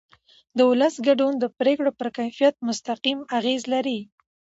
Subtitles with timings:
[0.57, 3.99] د ولس ګډون د پرېکړو پر کیفیت مستقیم اغېز لري